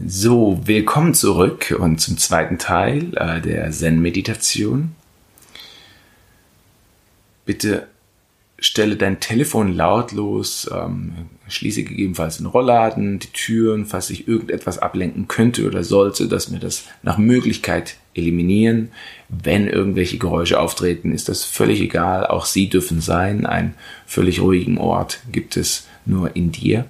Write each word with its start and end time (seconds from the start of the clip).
So, 0.00 0.60
willkommen 0.64 1.12
zurück 1.12 1.74
und 1.76 2.00
zum 2.00 2.18
zweiten 2.18 2.56
Teil 2.56 3.16
äh, 3.16 3.40
der 3.40 3.68
Zen-Meditation. 3.72 4.94
Bitte 7.44 7.88
stelle 8.60 8.94
dein 8.94 9.18
Telefon 9.18 9.74
lautlos, 9.74 10.70
ähm, 10.72 11.14
schließe 11.48 11.82
gegebenenfalls 11.82 12.36
den 12.36 12.46
Rollladen, 12.46 13.18
die 13.18 13.32
Türen, 13.32 13.86
falls 13.86 14.06
sich 14.06 14.28
irgendetwas 14.28 14.78
ablenken 14.78 15.26
könnte 15.26 15.66
oder 15.66 15.82
sollte, 15.82 16.28
dass 16.28 16.52
wir 16.52 16.60
das 16.60 16.84
nach 17.02 17.18
Möglichkeit 17.18 17.96
eliminieren. 18.14 18.92
Wenn 19.28 19.66
irgendwelche 19.66 20.18
Geräusche 20.18 20.60
auftreten, 20.60 21.10
ist 21.10 21.28
das 21.28 21.42
völlig 21.42 21.80
egal. 21.80 22.24
Auch 22.24 22.44
sie 22.44 22.68
dürfen 22.68 23.00
sein. 23.00 23.46
Einen 23.46 23.74
völlig 24.06 24.40
ruhigen 24.40 24.78
Ort 24.78 25.18
gibt 25.32 25.56
es 25.56 25.88
nur 26.06 26.36
in 26.36 26.52
dir. 26.52 26.84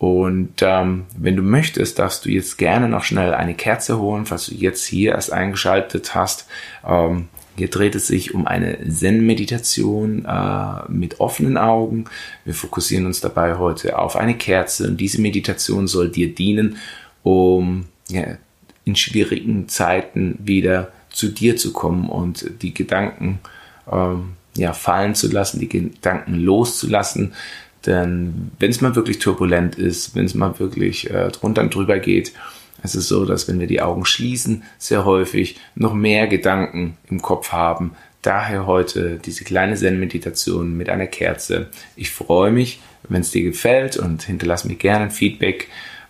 Und 0.00 0.62
ähm, 0.62 1.04
wenn 1.18 1.36
du 1.36 1.42
möchtest, 1.42 1.98
darfst 1.98 2.24
du 2.24 2.30
jetzt 2.30 2.56
gerne 2.56 2.88
noch 2.88 3.04
schnell 3.04 3.34
eine 3.34 3.52
Kerze 3.52 3.98
holen, 3.98 4.24
falls 4.24 4.46
du 4.46 4.54
jetzt 4.54 4.86
hier 4.86 5.12
erst 5.12 5.30
eingeschaltet 5.30 6.14
hast. 6.14 6.46
Ähm, 6.88 7.28
hier 7.54 7.68
dreht 7.68 7.94
es 7.94 8.06
sich 8.06 8.32
um 8.32 8.46
eine 8.46 8.78
Zen-Meditation 8.88 10.24
äh, 10.24 10.90
mit 10.90 11.20
offenen 11.20 11.58
Augen. 11.58 12.06
Wir 12.46 12.54
fokussieren 12.54 13.04
uns 13.04 13.20
dabei 13.20 13.58
heute 13.58 13.98
auf 13.98 14.16
eine 14.16 14.32
Kerze 14.36 14.88
und 14.88 14.96
diese 14.98 15.20
Meditation 15.20 15.86
soll 15.86 16.08
dir 16.08 16.34
dienen, 16.34 16.78
um 17.22 17.84
ja, 18.08 18.38
in 18.86 18.96
schwierigen 18.96 19.68
Zeiten 19.68 20.38
wieder 20.38 20.92
zu 21.10 21.28
dir 21.28 21.58
zu 21.58 21.74
kommen 21.74 22.08
und 22.08 22.62
die 22.62 22.72
Gedanken 22.72 23.40
ähm, 23.92 24.30
ja, 24.56 24.72
fallen 24.72 25.14
zu 25.14 25.30
lassen, 25.30 25.60
die 25.60 25.68
Gedanken 25.68 26.36
loszulassen, 26.36 27.34
denn 27.86 28.50
wenn 28.58 28.70
es 28.70 28.80
mal 28.80 28.94
wirklich 28.94 29.18
turbulent 29.18 29.76
ist, 29.76 30.14
wenn 30.14 30.26
es 30.26 30.34
mal 30.34 30.58
wirklich 30.58 31.10
äh, 31.10 31.28
drunter 31.28 31.62
und 31.62 31.74
drüber 31.74 31.98
geht, 31.98 32.32
es 32.82 32.94
ist 32.94 33.08
so, 33.08 33.24
dass 33.24 33.48
wenn 33.48 33.60
wir 33.60 33.66
die 33.66 33.82
Augen 33.82 34.04
schließen, 34.04 34.62
sehr 34.78 35.04
häufig 35.04 35.58
noch 35.74 35.94
mehr 35.94 36.26
Gedanken 36.26 36.96
im 37.08 37.20
Kopf 37.20 37.52
haben. 37.52 37.92
Daher 38.22 38.66
heute 38.66 39.18
diese 39.24 39.44
kleine 39.44 39.76
Zen-Meditation 39.76 40.76
mit 40.76 40.88
einer 40.88 41.06
Kerze. 41.06 41.68
Ich 41.96 42.10
freue 42.10 42.52
mich, 42.52 42.80
wenn 43.08 43.22
es 43.22 43.30
dir 43.30 43.42
gefällt 43.42 43.96
und 43.96 44.22
hinterlass 44.22 44.64
mir 44.64 44.76
gerne 44.76 45.06
ein 45.06 45.10
Feedback, 45.10 45.68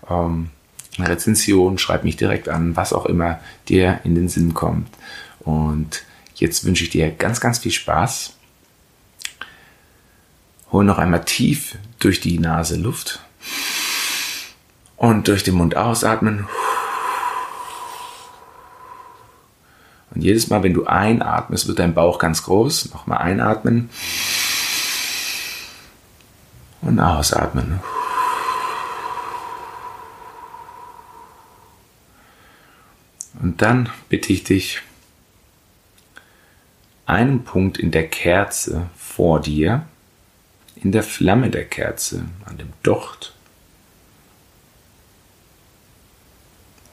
ähm, 0.08 0.50
eine 0.98 1.08
Rezension, 1.08 1.78
schreib 1.78 2.04
mich 2.04 2.16
direkt 2.16 2.48
an, 2.48 2.76
was 2.76 2.92
auch 2.92 3.06
immer 3.06 3.40
dir 3.68 4.00
in 4.04 4.14
den 4.14 4.28
Sinn 4.28 4.54
kommt. 4.54 4.88
Und 5.40 6.02
jetzt 6.34 6.64
wünsche 6.64 6.84
ich 6.84 6.90
dir 6.90 7.10
ganz, 7.10 7.40
ganz 7.40 7.60
viel 7.60 7.72
Spaß 7.72 8.34
Hol 10.72 10.84
noch 10.84 10.98
einmal 10.98 11.24
tief 11.24 11.76
durch 11.98 12.20
die 12.20 12.38
Nase 12.38 12.76
Luft 12.76 13.20
und 14.96 15.26
durch 15.26 15.42
den 15.42 15.54
Mund 15.54 15.76
ausatmen. 15.76 16.46
Und 20.12 20.22
jedes 20.22 20.48
Mal, 20.48 20.62
wenn 20.62 20.74
du 20.74 20.86
einatmest, 20.86 21.66
wird 21.66 21.78
dein 21.78 21.94
Bauch 21.94 22.18
ganz 22.18 22.42
groß. 22.42 22.92
Nochmal 22.92 23.18
einatmen 23.18 23.90
und 26.82 27.00
ausatmen. 27.00 27.80
Und 33.40 33.62
dann 33.62 33.88
bitte 34.08 34.32
ich 34.32 34.44
dich, 34.44 34.82
einen 37.06 37.42
Punkt 37.42 37.78
in 37.78 37.90
der 37.90 38.06
Kerze 38.06 38.88
vor 38.96 39.40
dir 39.40 39.86
in 40.76 40.92
der 40.92 41.02
Flamme 41.02 41.50
der 41.50 41.64
Kerze, 41.64 42.24
an 42.44 42.58
dem 42.58 42.72
Docht. 42.82 43.34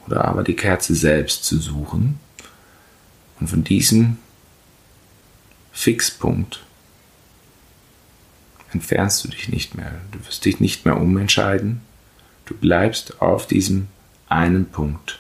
Oder 0.06 0.26
aber 0.26 0.44
die 0.44 0.56
Kerze 0.56 0.96
selbst 0.96 1.44
zu 1.44 1.58
suchen 1.60 2.20
und 3.40 3.48
von 3.48 3.64
diesem 3.64 4.18
Fixpunkt 5.72 6.64
entfernst 8.74 9.24
du 9.24 9.30
dich 9.30 9.50
nicht 9.50 9.76
mehr. 9.76 9.94
Du 10.12 10.26
wirst 10.26 10.46
dich 10.46 10.60
nicht 10.60 10.86
mehr 10.86 11.00
umentscheiden. 11.00 11.82
Du 12.46 12.56
bleibst 12.56 13.22
auf 13.22 13.48
diesem 13.48 13.88
einen 14.30 14.66
Punkt 14.66 15.20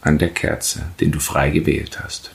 an 0.00 0.18
der 0.18 0.30
Kerze, 0.30 0.90
den 1.00 1.12
du 1.12 1.20
frei 1.20 1.50
gewählt 1.50 2.00
hast. 2.00 2.32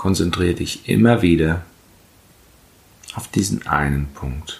Konzentriere 0.00 0.54
dich 0.54 0.88
immer 0.88 1.20
wieder 1.20 1.60
auf 3.14 3.28
diesen 3.28 3.66
einen 3.66 4.06
Punkt. 4.14 4.59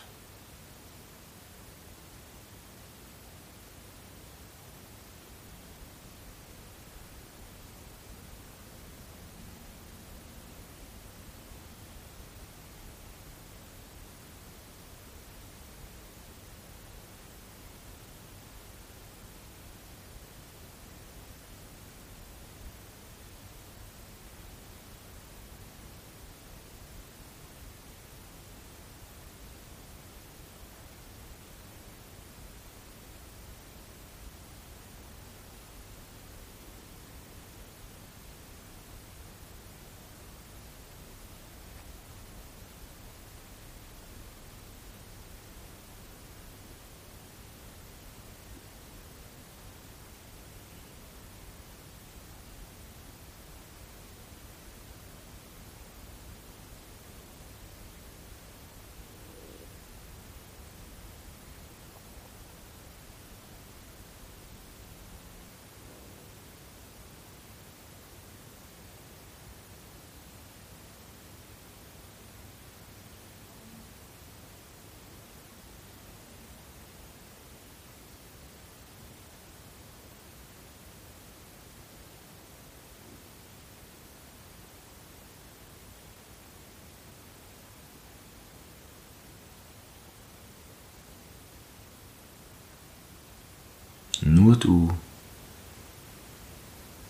Nur 94.32 94.54
du 94.54 94.88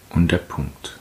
und 0.08 0.32
der 0.32 0.38
Punkt. 0.38 0.99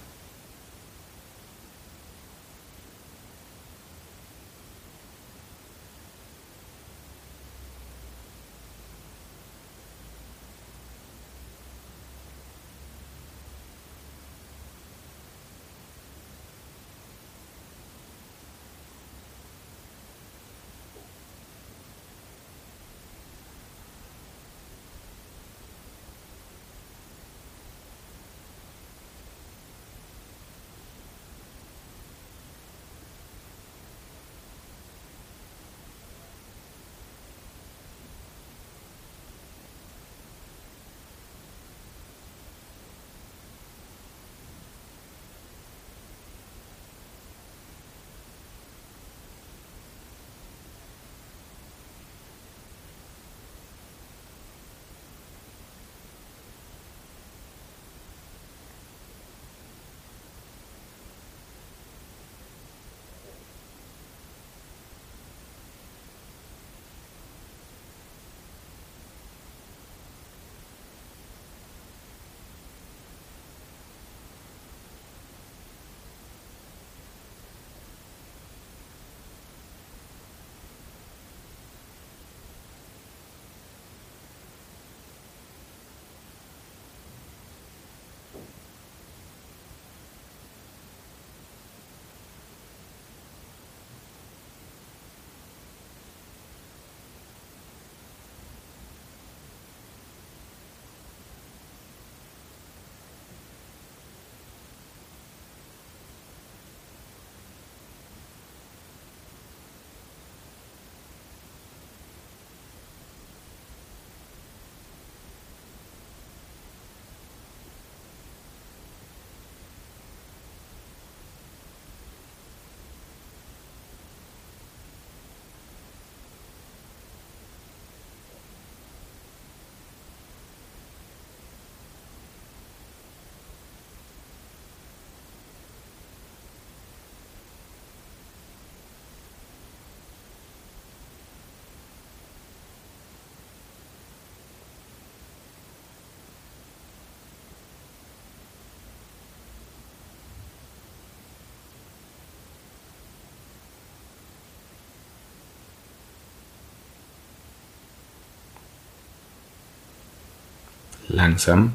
Langsam 161.10 161.74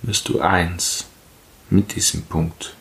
wirst 0.00 0.28
du 0.30 0.40
eins 0.40 1.04
mit 1.68 1.94
diesem 1.94 2.22
Punkt. 2.22 2.74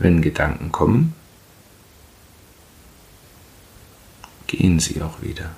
Wenn 0.00 0.22
Gedanken 0.22 0.72
kommen, 0.72 1.14
gehen 4.46 4.80
sie 4.80 5.02
auch 5.02 5.20
wieder. 5.20 5.50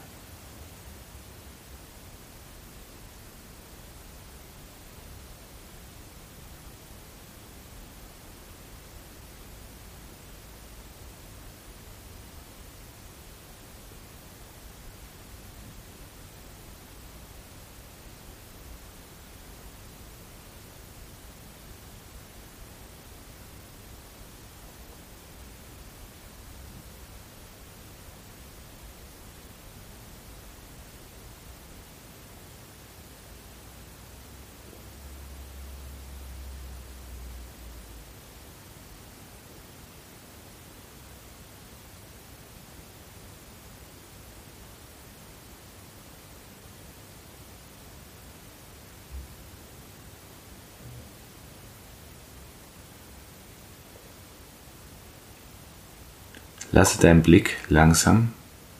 Lasse 56.73 56.99
deinen 56.99 57.23
Blick 57.23 57.59
langsam 57.69 58.33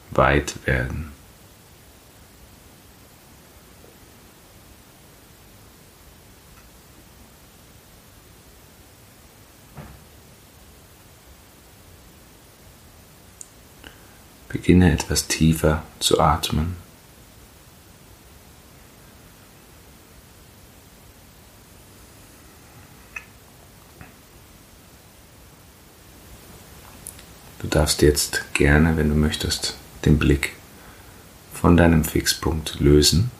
weit 0.09 0.55
werden. 0.65 1.11
Beginne 14.49 14.91
etwas 14.91 15.27
tiefer 15.27 15.83
zu 15.99 16.19
atmen. 16.19 16.82
Darfst 27.75 28.01
jetzt 28.01 28.53
gerne, 28.53 28.97
wenn 28.97 29.09
du 29.09 29.15
möchtest, 29.15 29.75
den 30.05 30.19
Blick 30.19 30.53
von 31.53 31.77
deinem 31.77 32.03
Fixpunkt 32.03 32.79
lösen. 32.79 33.31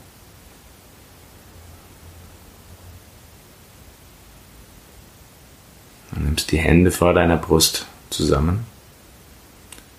Du 6.11 6.19
nimmst 6.21 6.51
die 6.51 6.57
Hände 6.57 6.91
vor 6.91 7.13
deiner 7.13 7.37
Brust 7.37 7.87
zusammen 8.09 8.65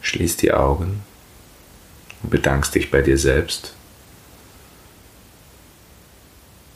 Schließ 0.04 0.36
die 0.36 0.52
Augen 0.52 1.02
und 2.22 2.28
bedankst 2.28 2.74
dich 2.74 2.90
bei 2.90 3.00
dir 3.00 3.16
selbst 3.16 3.74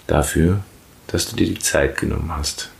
dafür, 0.06 0.64
dass 1.08 1.28
du 1.28 1.36
dir 1.36 1.46
die 1.46 1.58
Zeit 1.58 1.98
genommen 1.98 2.32
hast. 2.34 2.70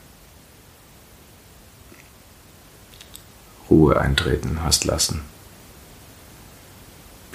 Ruhe 3.70 4.00
eintreten 4.00 4.60
hast 4.62 4.84
lassen. 4.84 5.22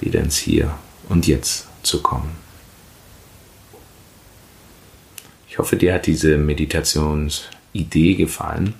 Wieder 0.00 0.20
ins 0.20 0.36
Hier 0.36 0.74
und 1.08 1.26
Jetzt 1.26 1.66
zu 1.82 2.02
kommen. 2.02 2.36
Ich 5.48 5.58
hoffe, 5.58 5.76
dir 5.76 5.94
hat 5.94 6.06
diese 6.06 6.36
Meditationsidee 6.36 8.14
gefallen. 8.14 8.74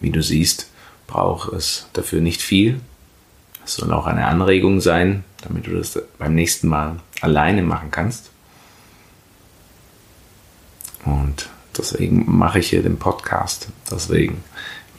Wie 0.00 0.10
du 0.10 0.22
siehst, 0.22 0.70
braucht 1.06 1.52
es 1.52 1.86
dafür 1.92 2.22
nicht 2.22 2.40
viel. 2.40 2.80
Das 3.60 3.74
soll 3.74 3.92
auch 3.92 4.06
eine 4.06 4.26
Anregung 4.26 4.80
sein, 4.80 5.22
damit 5.42 5.66
du 5.66 5.72
das 5.72 6.00
beim 6.18 6.34
nächsten 6.34 6.68
Mal 6.68 7.00
alleine 7.20 7.62
machen 7.62 7.90
kannst. 7.90 8.30
Und 11.04 11.50
deswegen 11.76 12.24
mache 12.26 12.60
ich 12.60 12.70
hier 12.70 12.82
den 12.82 12.98
Podcast. 12.98 13.68
Deswegen 13.90 14.42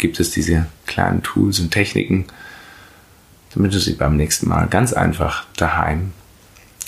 gibt 0.01 0.19
es 0.19 0.31
diese 0.31 0.65
kleinen 0.87 1.23
Tools 1.23 1.59
und 1.61 1.71
Techniken, 1.71 2.25
damit 3.53 3.73
du 3.73 3.79
sie 3.79 3.93
beim 3.93 4.17
nächsten 4.17 4.49
Mal 4.49 4.67
ganz 4.67 4.91
einfach 4.91 5.45
daheim 5.55 6.11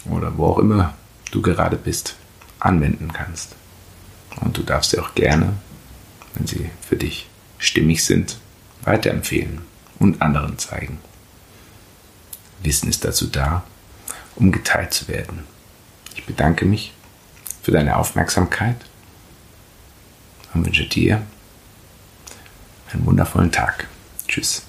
oder 0.06 0.38
wo 0.38 0.48
auch 0.48 0.58
immer 0.58 0.94
du 1.32 1.42
gerade 1.42 1.78
bist, 1.78 2.16
anwenden 2.60 3.14
kannst. 3.14 3.56
Und 4.42 4.58
du 4.58 4.64
darfst 4.64 4.92
sie 4.92 5.00
auch 5.00 5.14
gerne, 5.14 5.54
wenn 6.34 6.48
sie 6.48 6.70
für 6.82 6.96
dich 6.98 7.30
stimmig 7.60 8.04
sind, 8.04 8.40
weiterempfehlen 8.84 9.62
und 10.00 10.22
anderen 10.22 10.58
zeigen. 10.58 10.98
Wissen 12.64 12.90
ist 12.90 13.06
dazu 13.06 13.28
da, 13.28 13.64
um 14.36 14.52
geteilt 14.52 14.94
zu 14.94 15.08
werden. 15.08 15.44
Ich 16.16 16.26
bedanke 16.26 16.66
mich 16.66 16.94
für 17.62 17.72
deine 17.72 17.96
Aufmerksamkeit 17.98 18.78
und 20.54 20.66
wünsche 20.66 20.86
dir 20.88 21.22
einen 22.94 23.06
wundervollen 23.06 23.52
Tag. 23.52 23.88
Tschüss. 24.28 24.64